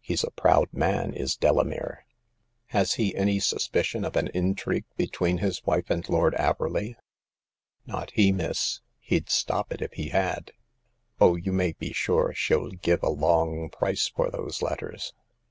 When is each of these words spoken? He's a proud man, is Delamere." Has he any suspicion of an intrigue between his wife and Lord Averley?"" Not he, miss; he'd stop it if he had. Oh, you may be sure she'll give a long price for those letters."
He's 0.00 0.24
a 0.24 0.30
proud 0.30 0.72
man, 0.72 1.12
is 1.12 1.36
Delamere." 1.36 2.06
Has 2.68 2.94
he 2.94 3.14
any 3.14 3.38
suspicion 3.38 4.06
of 4.06 4.16
an 4.16 4.28
intrigue 4.28 4.86
between 4.96 5.36
his 5.36 5.62
wife 5.66 5.90
and 5.90 6.08
Lord 6.08 6.32
Averley?"" 6.36 6.94
Not 7.86 8.10
he, 8.12 8.32
miss; 8.32 8.80
he'd 9.00 9.28
stop 9.28 9.70
it 9.74 9.82
if 9.82 9.92
he 9.92 10.08
had. 10.08 10.52
Oh, 11.20 11.36
you 11.36 11.52
may 11.52 11.72
be 11.72 11.92
sure 11.92 12.32
she'll 12.32 12.70
give 12.70 13.02
a 13.02 13.10
long 13.10 13.68
price 13.68 14.08
for 14.08 14.30
those 14.30 14.62
letters." 14.62 15.12